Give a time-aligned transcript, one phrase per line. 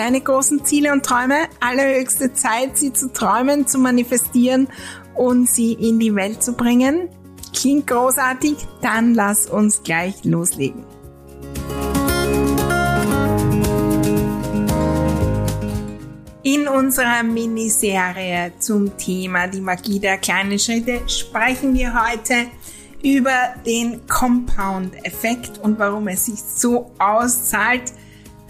[0.00, 1.46] deine großen Ziele und Träume.
[1.60, 4.66] Allerhöchste Zeit, sie zu träumen, zu manifestieren
[5.14, 7.10] und sie in die Welt zu bringen.
[7.54, 8.56] Klingt großartig?
[8.80, 10.84] Dann lass uns gleich loslegen.
[16.42, 22.46] In unserer Miniserie zum Thema die Magie der kleinen Schritte sprechen wir heute
[23.02, 27.92] über den Compound-Effekt und warum es sich so auszahlt,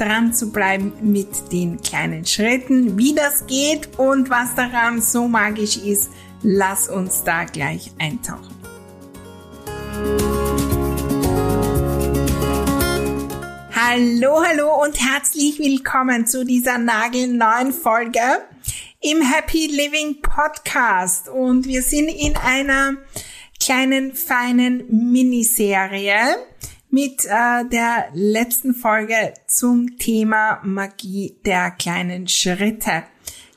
[0.01, 5.77] dran zu bleiben mit den kleinen Schritten, wie das geht und was daran so magisch
[5.77, 6.11] ist,
[6.43, 8.57] lass uns da gleich eintauchen.
[13.75, 18.21] Hallo, hallo und herzlich willkommen zu dieser nagelneuen Folge
[19.01, 22.95] im Happy Living Podcast und wir sind in einer
[23.59, 26.37] kleinen feinen Miniserie
[26.91, 33.05] mit äh, der letzten Folge zum Thema Magie der kleinen Schritte.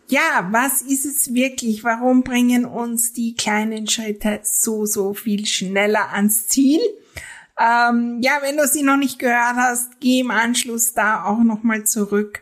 [0.07, 1.83] Ja, was ist es wirklich?
[1.83, 6.79] Warum bringen uns die kleinen Schritte so, so viel schneller ans Ziel?
[7.59, 11.85] Ähm, ja, wenn du sie noch nicht gehört hast, geh im Anschluss da auch nochmal
[11.85, 12.41] zurück.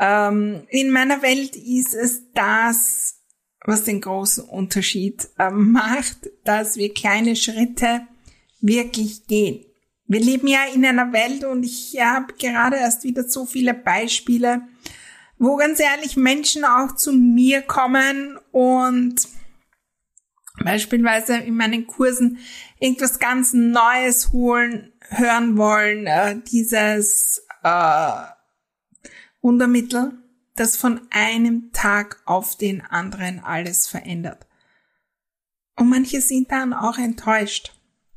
[0.00, 3.20] Ähm, in meiner Welt ist es das,
[3.64, 8.06] was den großen Unterschied äh, macht, dass wir kleine Schritte
[8.60, 9.64] wirklich gehen.
[10.12, 14.60] Wir leben ja in einer Welt und ich habe gerade erst wieder so viele Beispiele,
[15.38, 19.26] wo ganz ehrlich Menschen auch zu mir kommen und
[20.62, 22.36] beispielsweise in meinen Kursen
[22.78, 28.24] irgendwas ganz Neues holen, hören wollen, äh, dieses äh,
[29.40, 30.12] Wundermittel,
[30.56, 34.46] das von einem Tag auf den anderen alles verändert.
[35.74, 37.72] Und manche sind dann auch enttäuscht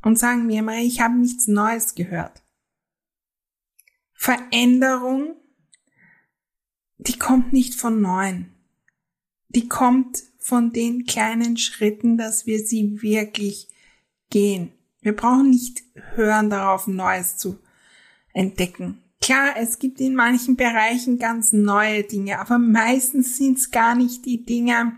[0.05, 2.43] und sagen mir immer, ich habe nichts Neues gehört.
[4.13, 5.35] Veränderung,
[6.97, 8.53] die kommt nicht von Neuen.
[9.49, 13.67] Die kommt von den kleinen Schritten, dass wir sie wirklich
[14.29, 14.71] gehen.
[15.01, 15.81] Wir brauchen nicht
[16.13, 17.57] hören darauf, Neues zu
[18.31, 19.01] entdecken.
[19.22, 24.23] Klar, es gibt in manchen Bereichen ganz neue Dinge, aber meistens sind es gar nicht
[24.25, 24.97] die Dinge,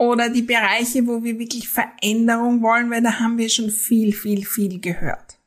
[0.00, 4.46] oder die Bereiche, wo wir wirklich Veränderung wollen, weil da haben wir schon viel, viel,
[4.46, 5.38] viel gehört.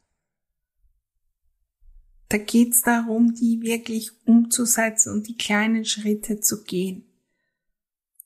[2.30, 7.04] Da geht's darum, die wirklich umzusetzen und die kleinen Schritte zu gehen.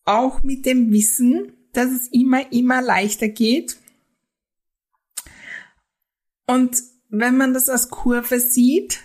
[0.04, 3.78] Auch mit dem Wissen, dass es immer, immer leichter geht.
[6.46, 9.00] Und wenn man das als Kurve sieht,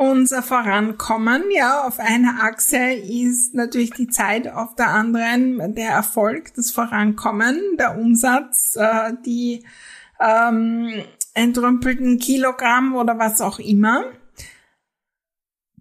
[0.00, 1.44] unser Vorankommen.
[1.50, 7.60] Ja, auf einer Achse ist natürlich die Zeit, auf der anderen der Erfolg, das Vorankommen,
[7.78, 9.66] der Umsatz, äh, die
[10.18, 14.04] ähm, entrümpelten Kilogramm oder was auch immer.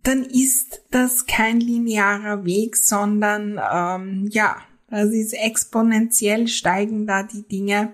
[0.03, 4.58] Dann ist das kein linearer Weg, sondern ähm, ja,
[4.90, 7.94] das ist exponentiell steigen da die Dinge.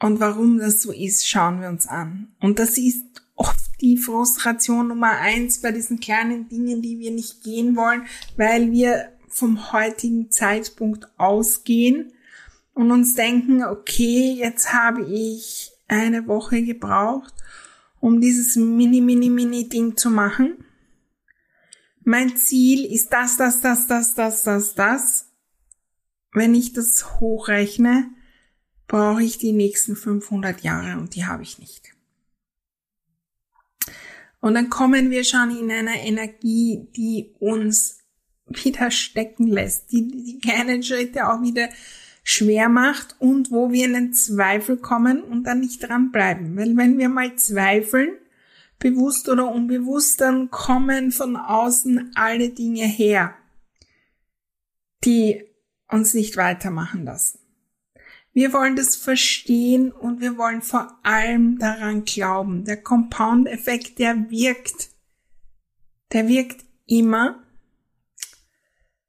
[0.00, 2.34] Und warum das so ist, schauen wir uns an.
[2.40, 3.04] Und das ist
[3.34, 8.06] oft die Frustration Nummer eins bei diesen kleinen Dingen, die wir nicht gehen wollen,
[8.38, 12.14] weil wir vom heutigen Zeitpunkt ausgehen
[12.72, 17.34] und uns denken, okay, jetzt habe ich eine Woche gebraucht,
[18.00, 20.64] um dieses mini, mini, mini Ding zu machen.
[22.04, 25.28] Mein Ziel ist das, das, das, das, das, das, das.
[26.32, 28.08] Wenn ich das hochrechne,
[28.88, 31.83] brauche ich die nächsten 500 Jahre und die habe ich nicht.
[34.44, 38.00] Und dann kommen wir schon in einer Energie, die uns
[38.46, 41.70] wieder stecken lässt, die die kleinen Schritte auch wieder
[42.22, 46.58] schwer macht und wo wir in den Zweifel kommen und dann nicht dranbleiben.
[46.58, 48.18] Weil wenn wir mal zweifeln,
[48.78, 53.34] bewusst oder unbewusst, dann kommen von außen alle Dinge her,
[55.06, 55.42] die
[55.88, 57.38] uns nicht weitermachen lassen.
[58.34, 62.64] Wir wollen das verstehen und wir wollen vor allem daran glauben.
[62.64, 64.90] Der Compound-Effekt, der wirkt.
[66.12, 67.44] Der wirkt immer.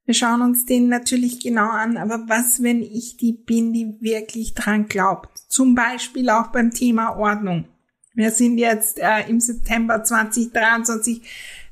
[0.04, 4.54] Wir schauen uns den natürlich genau an, aber was, wenn ich die bin, die wirklich
[4.54, 5.36] dran glaubt?
[5.48, 7.66] Zum Beispiel auch beim Thema Ordnung.
[8.14, 11.20] Wir sind jetzt äh, im September 2023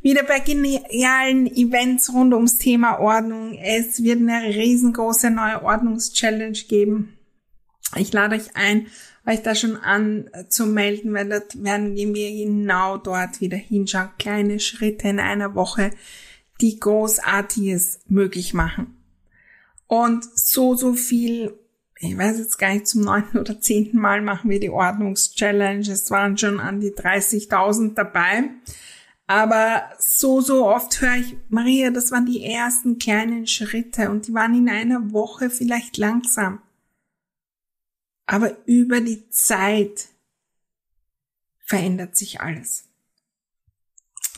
[0.03, 3.55] wieder bei genialen Events rund ums Thema Ordnung.
[3.55, 7.14] Es wird eine riesengroße neue Ordnungschallenge geben.
[7.97, 8.89] Ich lade euch ein,
[9.27, 14.11] euch da schon anzumelden, weil dort werden wir genau dort wieder hinschauen.
[14.19, 15.91] Kleine Schritte in einer Woche,
[16.61, 18.97] die Großartiges möglich machen.
[19.87, 21.59] Und so, so viel
[22.01, 25.91] ich weiß jetzt gar nicht, zum neunten oder zehnten Mal machen wir die Ordnungschallenge.
[25.91, 28.51] Es waren schon an die 30.000 dabei.
[29.27, 34.35] Aber so, so oft höre ich, Maria, das waren die ersten kleinen Schritte und die
[34.35, 36.61] waren in einer Woche vielleicht langsam.
[38.27, 40.09] Aber über die Zeit
[41.59, 42.89] verändert sich alles.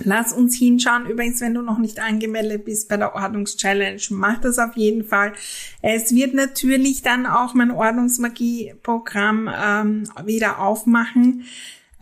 [0.00, 1.06] Lass uns hinschauen.
[1.06, 5.32] Übrigens, wenn du noch nicht angemeldet bist bei der Ordnungschallenge, mach das auf jeden Fall.
[5.80, 11.44] Es wird natürlich dann auch mein Ordnungsmagie-Programm ähm, wieder aufmachen.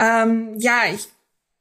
[0.00, 1.08] Ähm, ja, ich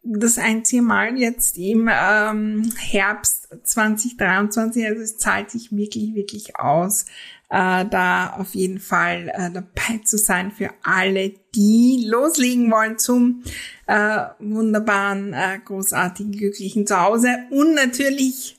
[0.04, 4.86] das einzige Mal jetzt im ähm, Herbst 2023.
[4.86, 7.06] Also es zahlt sich wirklich, wirklich aus,
[7.50, 13.44] äh, da auf jeden Fall äh, dabei zu sein für alle, die loslegen wollen zum
[13.88, 18.58] äh, wunderbaren, äh, großartigen, glücklichen Zuhause und natürlich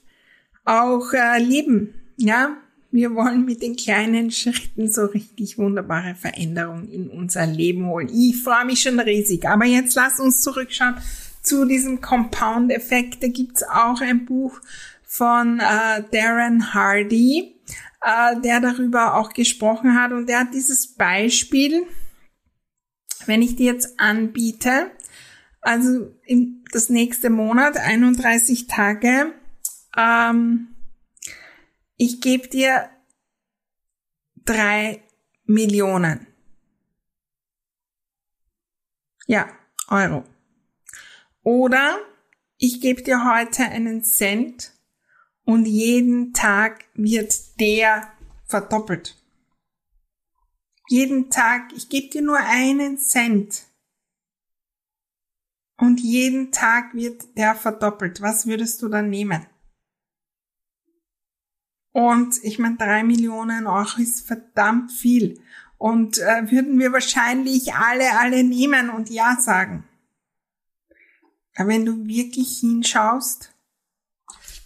[0.65, 1.95] auch äh, leben.
[2.17, 2.57] Ja,
[2.95, 8.09] wir wollen mit den kleinen Schritten so richtig wunderbare Veränderungen in unser Leben holen.
[8.09, 9.49] Ich freue mich schon riesig.
[9.49, 10.95] Aber jetzt lass uns zurückschauen
[11.43, 13.21] zu diesem Compound-Effekt.
[13.21, 14.61] Da gibt's auch ein Buch
[15.03, 17.54] von äh, Darren Hardy
[18.05, 20.13] äh, der darüber auch gesprochen hat.
[20.13, 21.87] Und der hat dieses Beispiel,
[23.27, 24.91] wenn ich dir jetzt anbiete,
[25.61, 29.33] also in das nächste Monat, 31 Tage,
[29.97, 30.69] ähm,
[31.97, 32.91] ich gebe dir
[34.45, 35.03] drei
[35.47, 36.27] Millionen.
[39.27, 39.49] Ja,
[39.89, 40.25] Euro.
[41.43, 41.99] Oder
[42.59, 44.74] ich gebe dir heute einen Cent
[45.45, 48.13] und jeden Tag wird der
[48.47, 49.17] verdoppelt.
[50.89, 53.65] Jeden Tag, ich gebe dir nur einen Cent
[55.77, 58.21] und jeden Tag wird der verdoppelt.
[58.21, 59.47] Was würdest du dann nehmen?
[61.93, 65.41] Und ich meine, drei Millionen Euro ist verdammt viel.
[65.79, 69.85] Und äh, würden wir wahrscheinlich alle, alle nehmen und Ja sagen.
[71.57, 73.54] Aber wenn du wirklich hinschaust,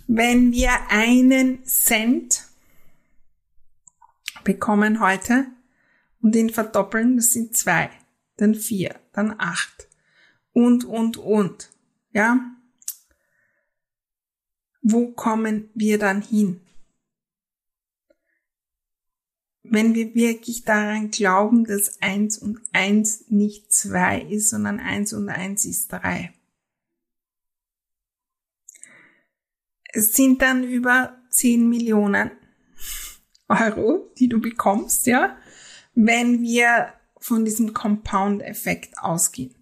[0.09, 2.45] wenn wir einen Cent
[4.43, 5.47] bekommen heute
[6.23, 7.91] und ihn verdoppeln, das sind zwei,
[8.39, 9.87] dann vier, dann acht
[10.55, 11.71] und, und, und.
[12.13, 12.41] Ja?
[14.81, 16.63] Wo kommen wir dann hin?
[19.63, 25.29] Wenn wir wirklich daran glauben, dass eins und eins nicht zwei ist, sondern eins und
[25.29, 26.33] eins ist drei.
[29.89, 32.31] Es sind dann über 10 Millionen
[33.49, 35.37] Euro, die du bekommst, ja,
[35.95, 39.55] wenn wir von diesem Compound-Effekt ausgehen.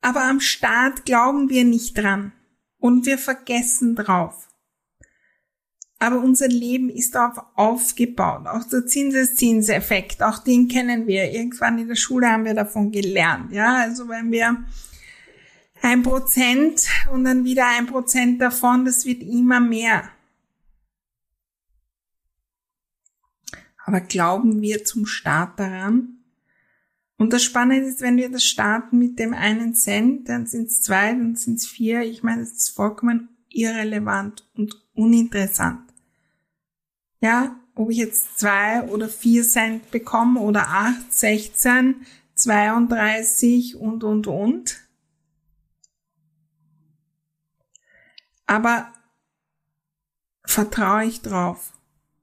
[0.00, 2.32] Aber am Start glauben wir nicht dran
[2.78, 4.48] und wir vergessen drauf.
[5.98, 8.46] Aber unser Leben ist darauf aufgebaut.
[8.46, 11.32] Auch der Zinseszinseffekt, auch den kennen wir.
[11.32, 13.52] Irgendwann in der Schule haben wir davon gelernt.
[13.52, 14.64] Ja, also wenn wir
[15.86, 20.10] ein Prozent und dann wieder ein Prozent davon, das wird immer mehr.
[23.84, 26.24] Aber glauben wir zum Start daran?
[27.18, 30.82] Und das Spannende ist, wenn wir das starten mit dem einen Cent, dann sind es
[30.82, 32.02] zwei, dann sind es vier.
[32.02, 35.82] Ich meine, das ist vollkommen irrelevant und uninteressant.
[37.20, 44.26] Ja, ob ich jetzt zwei oder vier Cent bekomme oder acht, sechzehn, 32 und, und,
[44.26, 44.85] und.
[48.46, 48.92] Aber
[50.44, 51.72] vertraue ich drauf,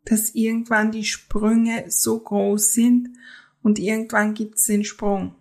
[0.06, 3.10] dass irgendwann die Sprünge so groß sind
[3.62, 5.36] und irgendwann gibt es den Sprung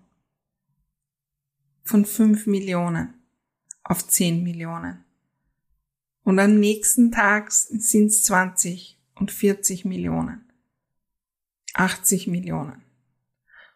[1.82, 3.14] von 5 Millionen
[3.82, 5.04] auf 10 Millionen.
[6.24, 10.44] Und am nächsten Tag sind es 20 und 40 Millionen,
[11.74, 12.82] 80 Millionen,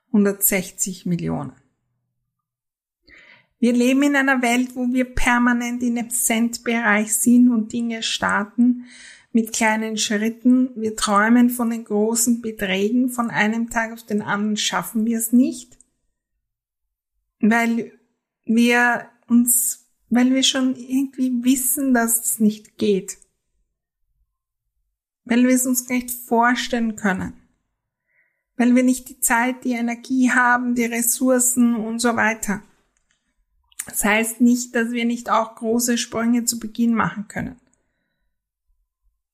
[0.09, 1.53] 160 Millionen.
[3.59, 8.85] Wir leben in einer Welt, wo wir permanent in dem Cent-Bereich sind und Dinge starten
[9.33, 10.71] mit kleinen Schritten.
[10.77, 13.09] Wir träumen von den großen Beträgen.
[13.09, 15.79] Von einem Tag auf den anderen schaffen wir es nicht,
[17.41, 17.93] weil
[18.45, 23.19] wir uns, weil wir schon irgendwie wissen, dass es nicht geht.
[25.25, 27.35] Weil wir es uns nicht vorstellen können.
[28.57, 32.63] Weil wir nicht die Zeit, die Energie haben, die Ressourcen und so weiter.
[33.87, 37.57] Das heißt nicht, dass wir nicht auch große Sprünge zu Beginn machen können.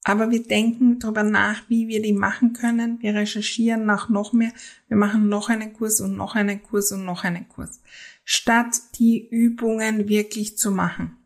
[0.04, 3.00] Aber wir denken darüber nach, wie wir die machen können.
[3.00, 4.52] Wir recherchieren nach noch mehr.
[4.88, 7.80] Wir machen noch einen Kurs und noch einen Kurs und noch einen Kurs.
[8.24, 11.16] Statt die Übungen wirklich zu machen.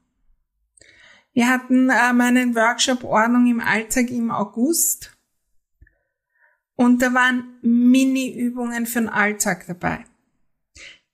[1.32, 5.16] Wir hatten äh, meinen Workshop Ordnung im Alltag im August.
[6.74, 10.04] Und da waren Mini-Übungen für den Alltag dabei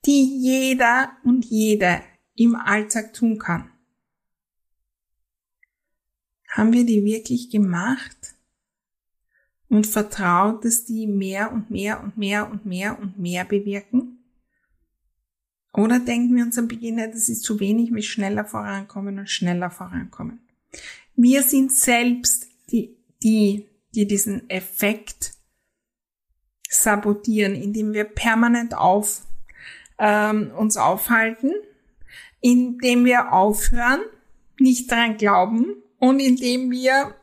[0.04, 2.02] die jeder und jede
[2.34, 3.70] im Alltag tun kann.
[6.48, 8.34] Haben wir die wirklich gemacht
[9.68, 14.18] und vertraut, dass die mehr und mehr und mehr und mehr und mehr bewirken?
[15.72, 19.70] Oder denken wir uns am Beginn, das ist zu wenig, wir schneller vorankommen und schneller
[19.70, 20.46] vorankommen?
[21.16, 25.32] Wir sind selbst die, die, die diesen Effekt
[26.68, 29.22] sabotieren, indem wir permanent auf
[30.02, 31.52] ähm, uns aufhalten,
[32.40, 34.00] indem wir aufhören,
[34.58, 37.14] nicht daran glauben und indem wir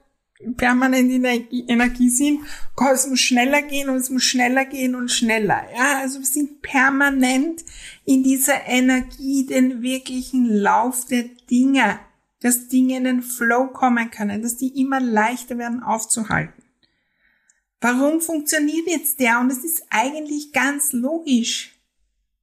[0.55, 2.39] permanent in der Energie sind,
[2.77, 5.61] oh, es muss schneller gehen und es muss schneller gehen und schneller.
[5.75, 7.65] Ja, also wir sind permanent
[8.05, 11.99] in dieser Energie, den wirklichen Lauf der Dinge,
[12.41, 16.63] dass Dinge in den Flow kommen können, dass die immer leichter werden aufzuhalten.
[17.81, 19.41] Warum funktioniert jetzt der?
[19.41, 21.78] Und es ist eigentlich ganz logisch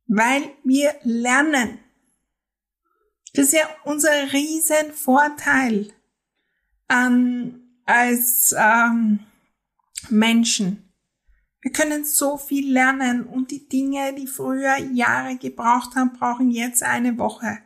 [0.07, 1.79] weil wir lernen.
[3.35, 5.93] Das ist ja unser riesen Vorteil
[6.89, 9.21] an, als ähm,
[10.09, 10.93] Menschen.
[11.61, 16.83] Wir können so viel lernen und die Dinge, die früher Jahre gebraucht haben, brauchen jetzt
[16.83, 17.59] eine Woche.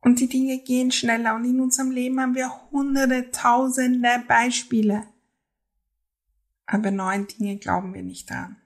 [0.00, 5.06] Und die Dinge gehen schneller und in unserem Leben haben wir hunderte, tausende Beispiele.
[6.66, 8.56] Aber neuen Dinge glauben wir nicht dran.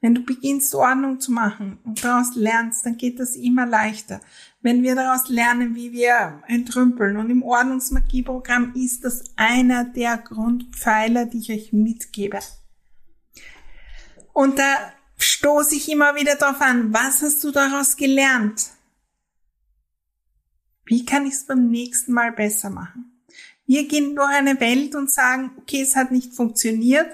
[0.00, 4.20] Wenn du beginnst, Ordnung zu machen und daraus lernst, dann geht das immer leichter.
[4.62, 11.26] Wenn wir daraus lernen, wie wir entrümpeln und im Ordnungsmagieprogramm ist das einer der Grundpfeiler,
[11.26, 12.38] die ich euch mitgebe.
[14.32, 18.70] Und da stoße ich immer wieder darauf an, was hast du daraus gelernt?
[20.86, 23.09] Wie kann ich es beim nächsten Mal besser machen?
[23.70, 27.08] Wir gehen durch eine Welt und sagen, okay, es hat nicht funktioniert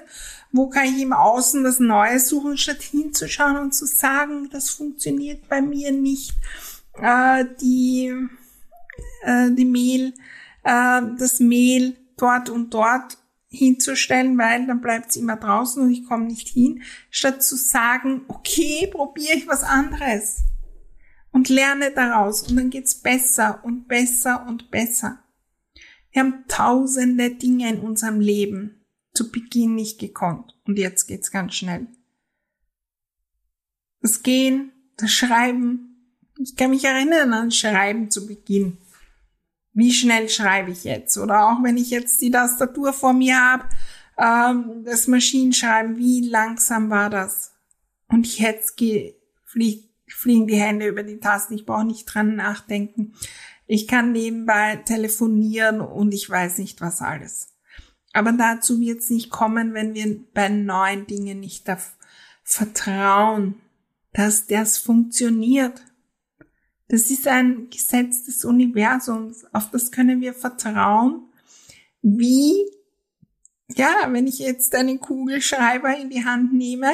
[0.51, 5.47] wo kann ich im Außen das Neue suchen, statt hinzuschauen und zu sagen, das funktioniert
[5.47, 6.33] bei mir nicht.
[6.99, 8.13] Äh, die,
[9.23, 10.13] äh, die Mehl,
[10.63, 13.17] äh, das Mehl dort und dort
[13.49, 18.25] hinzustellen, weil dann bleibt es immer draußen und ich komme nicht hin, statt zu sagen,
[18.27, 20.41] okay, probiere ich was anderes
[21.31, 25.19] und lerne daraus und dann geht's besser und besser und besser.
[26.17, 28.83] Wir haben tausende Dinge in unserem Leben,
[29.13, 30.57] zu Beginn nicht gekonnt.
[30.65, 31.85] Und jetzt geht's ganz schnell.
[34.01, 36.15] Das Gehen, das Schreiben.
[36.39, 38.79] Ich kann mich erinnern an Schreiben zu Beginn.
[39.73, 41.19] Wie schnell schreibe ich jetzt?
[41.19, 43.69] Oder auch wenn ich jetzt die Tastatur vor mir habe,
[44.17, 47.53] ähm, das Maschinenschreiben, wie langsam war das?
[48.07, 48.81] Und jetzt
[49.43, 51.53] flieg, fliegen die Hände über die Tasten.
[51.53, 53.13] Ich brauche nicht dran nachdenken.
[53.67, 57.49] Ich kann nebenbei telefonieren und ich weiß nicht was alles.
[58.13, 61.69] Aber dazu wird es nicht kommen, wenn wir bei neuen Dingen nicht
[62.43, 63.55] vertrauen,
[64.13, 65.81] dass das funktioniert.
[66.87, 71.29] Das ist ein Gesetz des Universums, auf das können wir vertrauen.
[72.01, 72.55] Wie,
[73.67, 76.91] ja, wenn ich jetzt einen Kugelschreiber in die Hand nehme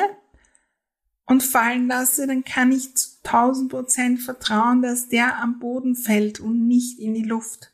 [1.27, 2.89] und fallen lasse, dann kann ich
[3.23, 7.73] 1000 Prozent vertrauen, dass der am Boden fällt und nicht in die Luft.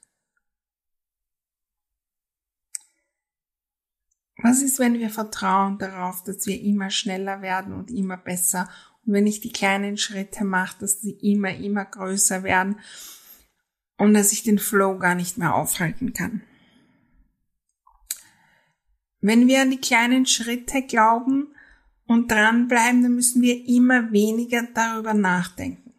[4.42, 8.70] Was ist, wenn wir vertrauen darauf, dass wir immer schneller werden und immer besser?
[9.06, 12.80] Und wenn ich die kleinen Schritte mache, dass sie immer, immer größer werden
[13.98, 16.42] und dass ich den Flow gar nicht mehr aufhalten kann.
[19.20, 21.54] Wenn wir an die kleinen Schritte glauben
[22.10, 25.94] und dranbleiben, dann müssen wir immer weniger darüber nachdenken.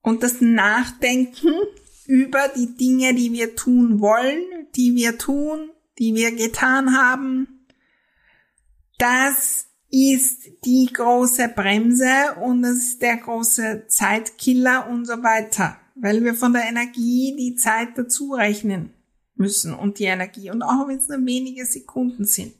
[0.00, 1.52] Und das Nachdenken
[2.06, 4.42] über die Dinge, die wir tun wollen,
[4.74, 7.66] die wir tun, die wir getan haben,
[8.98, 16.24] das ist die große Bremse und das ist der große Zeitkiller und so weiter, weil
[16.24, 18.94] wir von der Energie die Zeit dazu rechnen
[19.34, 22.54] müssen und die Energie und auch wenn es nur wenige Sekunden sind.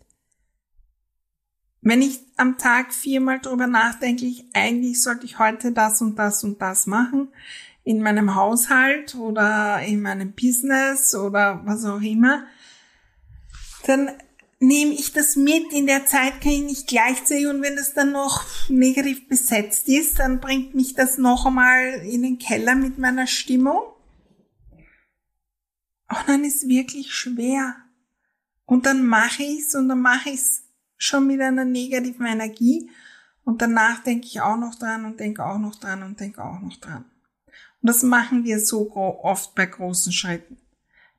[1.83, 6.45] Wenn ich am Tag viermal drüber nachdenke, ich, eigentlich sollte ich heute das und das
[6.45, 7.29] und das machen,
[7.83, 12.47] in meinem Haushalt oder in meinem Business oder was auch immer,
[13.87, 14.13] dann
[14.61, 15.73] nehme ich das mit.
[15.73, 20.21] In der Zeit kann ich nicht gleichzeitig und wenn das dann noch negativ besetzt ist,
[20.21, 23.81] dann bringt mich das noch einmal in den Keller mit meiner Stimmung.
[26.09, 27.75] Und dann ist wirklich schwer.
[28.67, 30.62] Und dann mache ich's und dann mache ich's
[31.03, 32.91] schon mit einer negativen Energie.
[33.45, 36.61] Und danach denke ich auch noch dran und denke auch noch dran und denke auch
[36.61, 37.05] noch dran.
[37.81, 40.59] Und das machen wir so oft bei großen Schritten,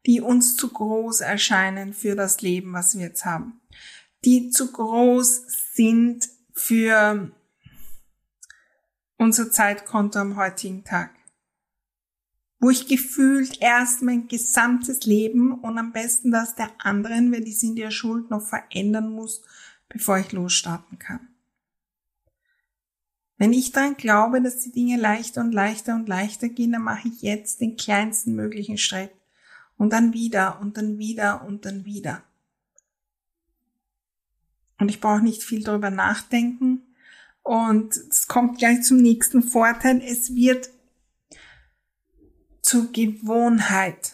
[0.06, 3.60] die uns zu groß erscheinen für das Leben, was wir jetzt haben,
[4.24, 7.32] die zu groß sind für
[9.18, 11.12] unser Zeitkonto am heutigen Tag,
[12.60, 17.52] wo ich gefühlt erst mein gesamtes Leben und am besten das der anderen, weil die
[17.52, 19.42] sind ja schuld, noch verändern muss,
[19.90, 21.28] bevor ich losstarten kann.
[23.38, 27.08] Wenn ich daran glaube, dass die Dinge leichter und leichter und leichter gehen, dann mache
[27.08, 29.12] ich jetzt den kleinsten möglichen Schritt.
[29.76, 32.24] Und dann wieder und dann wieder und dann wieder.
[34.80, 36.84] Und ich brauche nicht viel darüber nachdenken.
[37.42, 40.02] Und es kommt gleich zum nächsten Vorteil.
[40.02, 40.70] Es wird
[42.62, 44.14] zur Gewohnheit.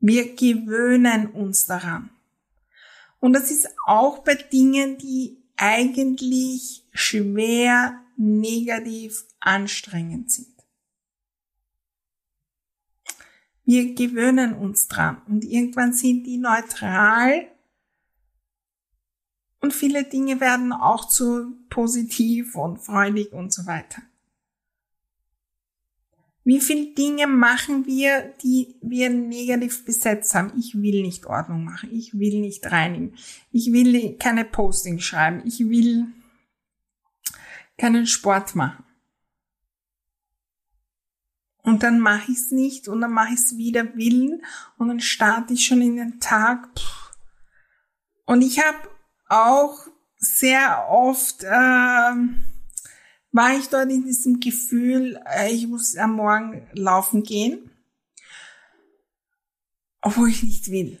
[0.00, 2.10] Wir gewöhnen uns daran.
[3.20, 10.48] Und das ist auch bei Dingen, die eigentlich schwer negativ anstrengend sind.
[13.64, 17.46] Wir gewöhnen uns dran und irgendwann sind die neutral
[19.60, 24.02] und viele Dinge werden auch zu positiv und freudig und so weiter.
[26.42, 30.52] Wie viele Dinge machen wir, die wir negativ besetzt haben?
[30.58, 31.90] Ich will nicht Ordnung machen.
[31.92, 33.14] Ich will nicht reinigen.
[33.52, 35.42] Ich will keine Posting schreiben.
[35.44, 36.06] Ich will
[37.76, 38.84] keinen Sport machen.
[41.62, 44.42] Und dann mache ich es nicht und dann mache ich es wieder willen
[44.78, 46.68] und dann starte ich schon in den Tag.
[48.24, 48.78] Und ich habe
[49.28, 52.12] auch sehr oft, äh,
[53.32, 57.70] war ich dort in diesem Gefühl, äh, ich muss am Morgen laufen gehen,
[60.00, 60.98] obwohl ich nicht will.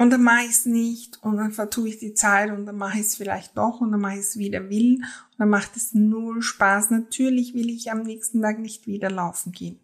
[0.00, 2.98] Und dann mache ich es nicht und dann vertue ich die Zeit und dann mache
[2.98, 5.92] ich es vielleicht doch und dann mache ich es wieder will und dann macht es
[5.92, 6.88] null Spaß.
[6.88, 9.78] Natürlich will ich am nächsten Tag nicht wieder laufen gehen.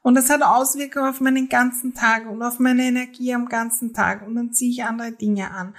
[0.00, 4.24] Und das hat Auswirkungen auf meinen ganzen Tag und auf meine Energie am ganzen Tag
[4.24, 5.74] und dann ziehe ich andere Dinge an.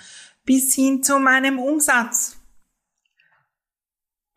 [0.46, 2.38] Bis hin zu meinem Umsatz.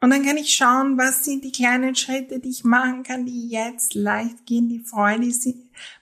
[0.01, 3.49] Und dann kann ich schauen, was sind die kleinen Schritte, die ich machen kann, die
[3.49, 5.29] jetzt leicht gehen, die Freude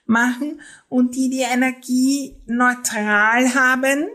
[0.05, 4.07] machen und die die Energie neutral haben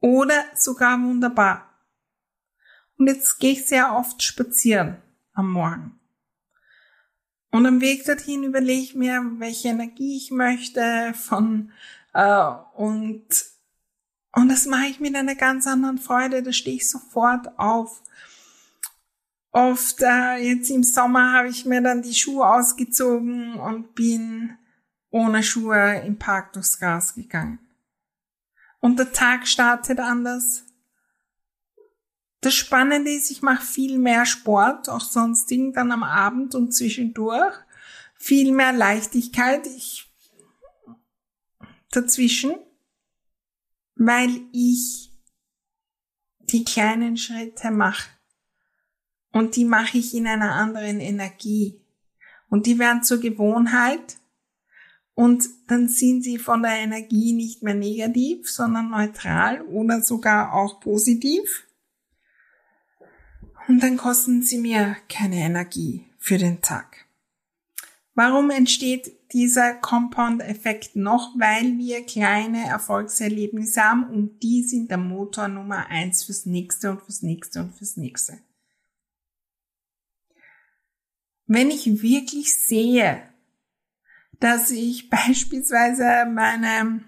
[0.00, 1.68] oder sogar wunderbar.
[2.96, 4.96] Und jetzt gehe ich sehr oft spazieren
[5.32, 5.98] am Morgen.
[7.50, 11.72] Und am Weg dorthin überlege ich mir, welche Energie ich möchte von
[12.18, 13.26] äh, und
[14.32, 16.42] und das mache ich mit einer ganz anderen Freude.
[16.42, 18.02] Da stehe ich sofort auf.
[19.50, 24.56] Oft äh, jetzt im Sommer habe ich mir dann die Schuhe ausgezogen und bin
[25.10, 27.58] ohne Schuhe im Park durchs Gras gegangen.
[28.80, 30.64] Und der Tag startet anders.
[32.40, 37.54] Das Spannende ist, ich mache viel mehr Sport, auch sonst dann am Abend und zwischendurch.
[38.14, 39.66] Viel mehr Leichtigkeit.
[39.66, 40.07] Ich
[41.90, 42.54] dazwischen
[43.98, 45.10] weil ich
[46.40, 48.08] die kleinen Schritte mache.
[49.32, 51.84] Und die mache ich in einer anderen Energie.
[52.48, 54.16] Und die werden zur Gewohnheit.
[55.14, 60.80] Und dann sind sie von der Energie nicht mehr negativ, sondern neutral oder sogar auch
[60.80, 61.66] positiv.
[63.66, 67.07] Und dann kosten sie mir keine Energie für den Tag.
[68.18, 71.38] Warum entsteht dieser Compound-Effekt noch?
[71.38, 77.02] Weil wir kleine Erfolgserlebnisse haben und die sind der Motor Nummer eins fürs nächste und
[77.02, 78.40] fürs nächste und fürs nächste.
[81.46, 83.22] Wenn ich wirklich sehe,
[84.40, 87.04] dass ich beispielsweise meine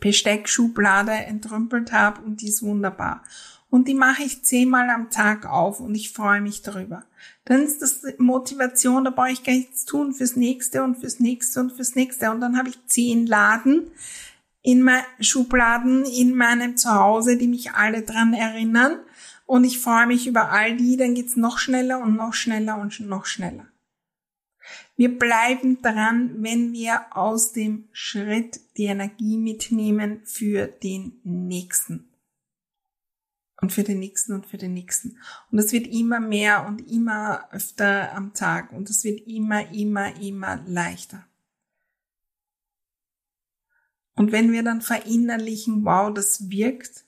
[0.00, 3.22] Besteckschublade entrümpelt habe und die ist wunderbar.
[3.68, 7.04] Und die mache ich zehnmal am Tag auf und ich freue mich darüber.
[7.44, 11.60] Dann ist das Motivation, da brauche ich gar nichts tun fürs nächste und fürs nächste
[11.60, 12.30] und fürs nächste.
[12.30, 13.90] Und dann habe ich zehn Laden
[14.62, 19.00] in mein, Schubladen in meinem Zuhause, die mich alle dran erinnern.
[19.46, 22.98] Und ich freue mich über all die, dann geht's noch schneller und noch schneller und
[23.00, 23.66] noch schneller.
[24.96, 32.08] Wir bleiben dran, wenn wir aus dem Schritt die Energie mitnehmen für den nächsten.
[33.60, 35.18] Und für den nächsten und für den nächsten.
[35.50, 38.72] Und es wird immer mehr und immer öfter am Tag.
[38.72, 41.26] Und es wird immer, immer, immer leichter.
[44.14, 47.06] Und wenn wir dann verinnerlichen, wow, das wirkt,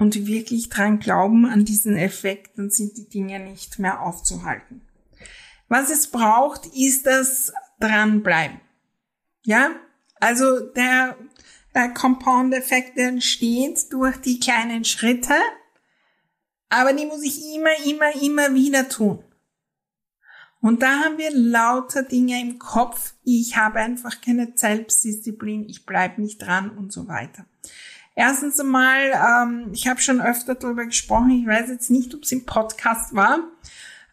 [0.00, 4.80] und wirklich dran glauben an diesen Effekt, dann sind die Dinge nicht mehr aufzuhalten.
[5.68, 8.60] Was es braucht, ist das dranbleiben.
[9.44, 9.72] Ja?
[10.18, 11.16] Also der,
[11.74, 15.34] der Compound-Effekt entsteht durch die kleinen Schritte,
[16.68, 19.24] aber die muss ich immer, immer, immer wieder tun.
[20.60, 23.14] Und da haben wir lauter Dinge im Kopf.
[23.24, 27.46] Ich habe einfach keine Selbstdisziplin, ich bleibe nicht dran und so weiter.
[28.14, 32.32] Erstens einmal, ähm, ich habe schon öfter darüber gesprochen, ich weiß jetzt nicht, ob es
[32.32, 33.38] im Podcast war.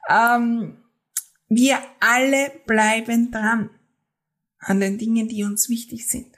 [0.07, 0.77] Ähm,
[1.49, 3.69] wir alle bleiben dran
[4.59, 6.36] an den Dingen, die uns wichtig sind.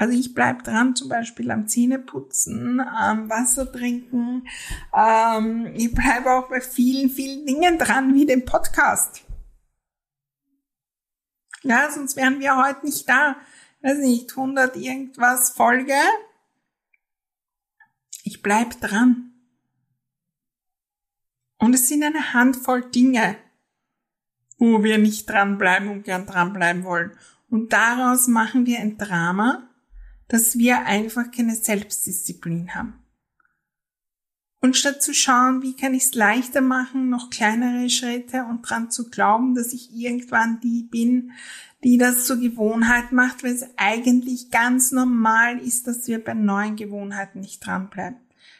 [0.00, 4.46] Also ich bleib dran, zum Beispiel am Zähneputzen, am Wasser trinken.
[4.94, 9.24] Ähm, ich bleibe auch bei vielen, vielen Dingen dran, wie dem Podcast.
[11.64, 13.38] Ja, sonst wären wir heute nicht da.
[13.82, 15.98] Weiß nicht, 100 irgendwas Folge.
[18.22, 19.32] Ich bleib dran.
[21.58, 23.36] Und es sind eine Handvoll Dinge,
[24.58, 27.18] wo wir nicht dranbleiben und gern dranbleiben wollen.
[27.50, 29.67] Und daraus machen wir ein Drama,
[30.28, 32.94] dass wir einfach keine Selbstdisziplin haben.
[34.60, 38.90] Und statt zu schauen, wie kann ich es leichter machen, noch kleinere Schritte und dran
[38.90, 41.30] zu glauben, dass ich irgendwann die bin,
[41.84, 46.74] die das zur Gewohnheit macht, weil es eigentlich ganz normal ist, dass wir bei neuen
[46.74, 48.18] Gewohnheiten nicht dranbleiben.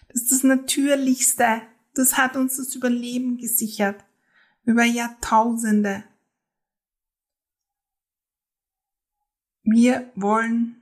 [0.09, 1.63] Das ist das Natürlichste.
[1.95, 4.05] Das hat uns das Überleben gesichert
[4.65, 6.05] über Jahrtausende.
[9.65, 10.78] Wir wollen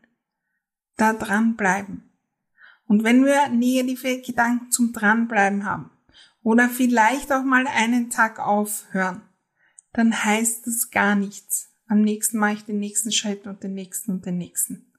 [0.97, 2.11] da dranbleiben.
[2.87, 5.91] Und wenn wir negative Gedanken zum Dranbleiben haben
[6.43, 9.23] oder vielleicht auch mal einen Tag aufhören,
[9.93, 11.73] dann heißt es gar nichts.
[11.89, 14.93] Am nächsten mache ich den nächsten Schritt und den nächsten und den nächsten.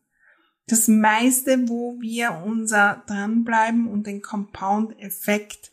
[0.67, 5.71] Das meiste, wo wir unser Dranbleiben und den Compound-Effekt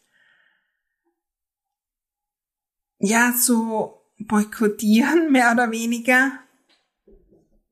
[2.98, 6.32] ja, so boykottieren, mehr oder weniger,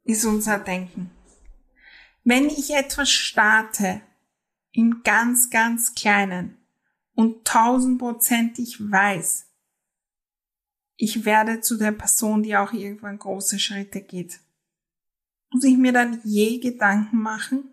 [0.05, 1.12] ist unser Denken.
[2.25, 4.01] Wenn ich etwas starte,
[4.73, 6.57] im ganz, ganz kleinen
[7.15, 9.47] und tausendprozentig weiß,
[10.97, 14.41] ich werde zu der Person, die auch irgendwann große Schritte geht,
[15.51, 17.65] muss ich mir dann je Gedanken machen,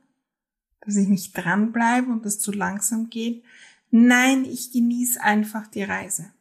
[0.82, 3.44] dass ich nicht dranbleibe und es zu langsam geht?
[3.92, 6.34] Nein, ich genieße einfach die Reise.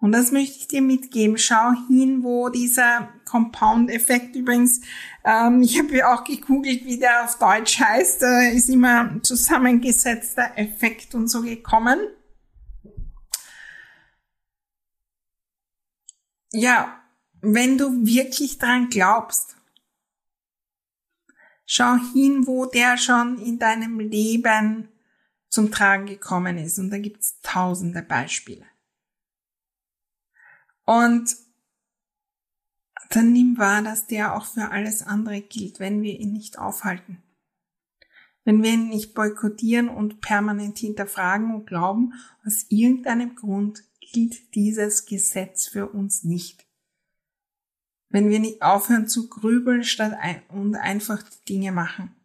[0.00, 1.36] Und das möchte ich dir mitgeben.
[1.36, 4.80] Schau hin, wo dieser Compound-Effekt übrigens,
[5.24, 10.56] ähm, ich habe ja auch gegoogelt, wie der auf Deutsch heißt, da ist immer zusammengesetzter
[10.56, 12.00] Effekt und so gekommen.
[16.52, 17.00] Ja,
[17.42, 19.56] wenn du wirklich dran glaubst,
[21.66, 24.88] schau hin, wo der schon in deinem Leben
[25.48, 26.78] zum Tragen gekommen ist.
[26.78, 28.64] Und da gibt's tausende Beispiele.
[30.90, 31.36] Und
[33.10, 37.22] dann nimm wahr, dass der auch für alles andere gilt, wenn wir ihn nicht aufhalten.
[38.44, 45.06] Wenn wir ihn nicht boykottieren und permanent hinterfragen und glauben, aus irgendeinem Grund gilt dieses
[45.06, 46.66] Gesetz für uns nicht.
[48.08, 52.16] Wenn wir nicht aufhören zu grübeln statt ein und einfach die Dinge machen.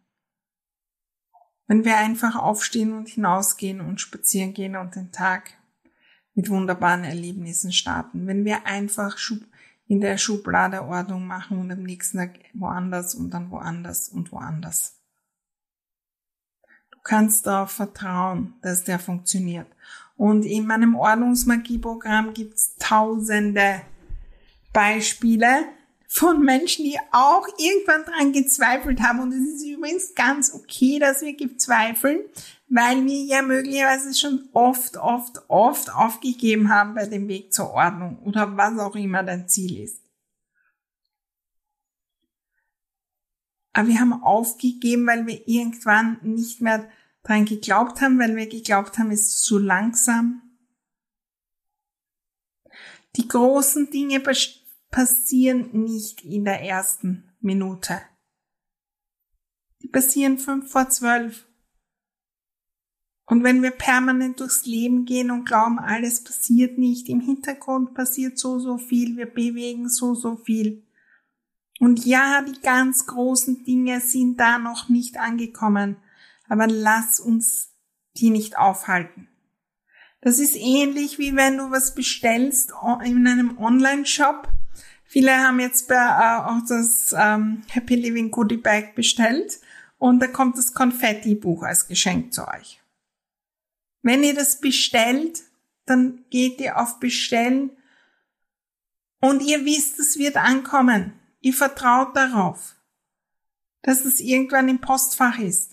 [1.68, 5.56] Wenn wir einfach aufstehen und hinausgehen und spazieren gehen und den Tag
[6.36, 8.26] mit wunderbaren Erlebnissen starten.
[8.26, 9.18] Wenn wir einfach
[9.88, 15.00] in der Schublade Ordnung machen und am nächsten Tag woanders und dann woanders und woanders.
[16.92, 19.66] Du kannst darauf vertrauen, dass der funktioniert.
[20.16, 23.80] Und in meinem Ordnungsmagieprogramm gibt's tausende
[24.72, 25.66] Beispiele
[26.16, 29.20] von Menschen, die auch irgendwann dran gezweifelt haben.
[29.20, 32.20] Und es ist übrigens ganz okay, dass wir zweifeln,
[32.68, 38.18] weil wir ja möglicherweise schon oft, oft, oft aufgegeben haben bei dem Weg zur Ordnung
[38.20, 40.00] oder was auch immer dein Ziel ist.
[43.74, 46.88] Aber wir haben aufgegeben, weil wir irgendwann nicht mehr
[47.24, 50.40] dran geglaubt haben, weil wir geglaubt haben, es ist zu langsam.
[53.16, 54.20] Die großen Dinge
[54.96, 58.00] passieren nicht in der ersten Minute.
[59.82, 61.46] Die passieren fünf vor zwölf.
[63.26, 68.38] Und wenn wir permanent durchs Leben gehen und glauben, alles passiert nicht, im Hintergrund passiert
[68.38, 70.82] so, so viel, wir bewegen so, so viel.
[71.78, 75.98] Und ja, die ganz großen Dinge sind da noch nicht angekommen,
[76.48, 77.74] aber lass uns
[78.16, 79.28] die nicht aufhalten.
[80.22, 82.72] Das ist ähnlich wie wenn du was bestellst
[83.04, 84.55] in einem Online-Shop.
[85.06, 89.60] Viele haben jetzt äh, auch das ähm, Happy Living Goodie Bag bestellt
[89.98, 92.82] und da kommt das Konfetti-Buch als Geschenk zu euch.
[94.02, 95.42] Wenn ihr das bestellt,
[95.84, 97.70] dann geht ihr auf Bestellen
[99.20, 101.12] und ihr wisst, es wird ankommen.
[101.40, 102.76] Ihr vertraut darauf,
[103.82, 105.72] dass es irgendwann im Postfach ist.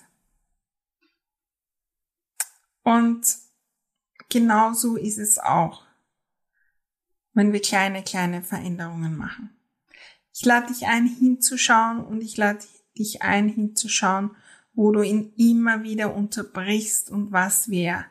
[2.84, 3.26] Und
[4.30, 5.86] genauso ist es auch,
[7.34, 9.50] wenn wir kleine, kleine Veränderungen machen.
[10.34, 12.66] Ich lade dich ein, hinzuschauen und ich lade
[12.98, 14.32] dich ein, hinzuschauen,
[14.74, 18.06] wo du ihn immer wieder unterbrichst und was wäre,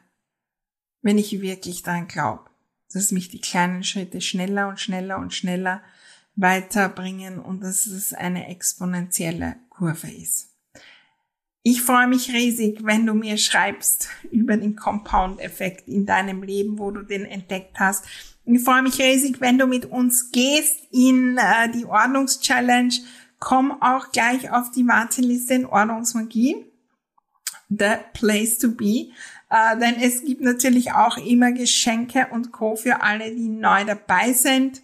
[1.00, 2.48] wenn ich wirklich daran glaube,
[2.92, 5.82] dass mich die kleinen Schritte schneller und schneller und schneller
[6.37, 10.51] weiterbringen und dass es eine exponentielle Kurve ist.
[11.64, 16.90] Ich freue mich riesig, wenn du mir schreibst über den Compound-Effekt in deinem Leben, wo
[16.90, 18.05] du den entdeckt hast.
[18.44, 22.94] Ich freue mich riesig, wenn du mit uns gehst in äh, die Ordnungschallenge.
[23.38, 26.66] Komm auch gleich auf die Warteliste in Ordnungsmagie.
[27.68, 29.11] The place to be.
[29.48, 32.75] Äh, denn es gibt natürlich auch immer Geschenke und Co.
[32.75, 34.83] für alle, die neu dabei sind.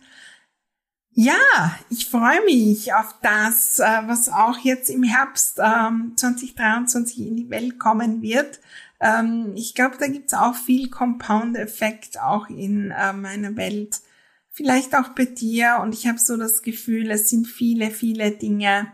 [1.20, 7.34] Ja, ich freue mich auf das, äh, was auch jetzt im Herbst ähm, 2023 in
[7.36, 8.60] die Welt kommen wird.
[9.00, 13.96] Ähm, ich glaube, da gibt's auch viel Compound-Effekt auch in äh, meiner Welt.
[14.52, 15.80] Vielleicht auch bei dir.
[15.82, 18.86] Und ich habe so das Gefühl, es sind viele, viele Dinge,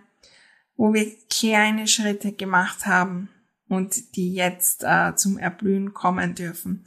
[0.79, 3.29] wo wir kleine Schritte gemacht haben
[3.69, 6.87] und die jetzt äh, zum Erblühen kommen dürfen.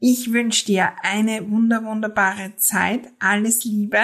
[0.00, 3.12] Ich wünsche dir eine wunder, wunderbare Zeit.
[3.20, 4.00] Alles Liebe.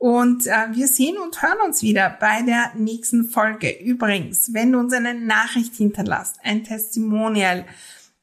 [0.00, 3.68] Und äh, wir sehen und hören uns wieder bei der nächsten Folge.
[3.84, 7.66] Übrigens, wenn du uns eine Nachricht hinterlässt, ein Testimonial,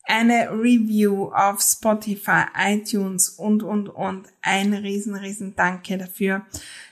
[0.03, 6.47] eine Review auf Spotify, iTunes und, und, und, ein riesen, riesen Danke dafür.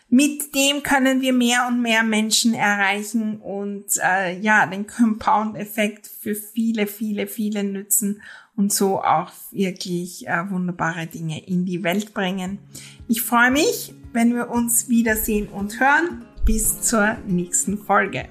[0.10, 6.36] Mit dem können wir mehr und mehr Menschen erreichen und äh, ja, den Compound-Effekt für
[6.36, 8.21] viele, viele, viele nützen
[8.56, 12.60] und so auch wirklich äh, wunderbare Dinge in die Welt bringen.
[13.08, 16.25] Ich freue mich, wenn wir uns wiedersehen und hören.
[16.45, 18.30] Bis zur nächsten Folge.